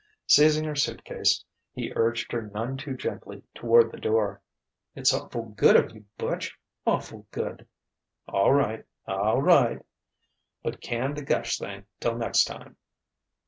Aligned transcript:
Seizing 0.25 0.63
her 0.63 0.75
suit 0.75 1.03
case, 1.05 1.45
he 1.73 1.93
urged 1.95 2.31
her 2.31 2.41
none 2.55 2.75
too 2.75 2.95
gently 2.97 3.43
toward 3.53 3.91
the 3.91 3.99
door. 3.99 4.41
"It's 4.95 5.13
awful' 5.13 5.49
good 5.49 5.75
of 5.75 5.91
you, 5.91 6.05
Butch 6.17 6.57
awful' 6.87 7.27
good" 7.29 7.67
"All 8.27 8.51
right 8.51 8.83
all 9.05 9.43
right. 9.43 9.79
But 10.63 10.81
can 10.81 11.13
the 11.13 11.21
gush 11.21 11.59
thing 11.59 11.85
till 11.99 12.15
next 12.17 12.45
time." 12.45 12.77